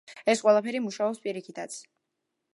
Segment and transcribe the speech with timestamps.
[0.31, 1.79] ეს ყველაფერი მუშაობს პირიქითაც.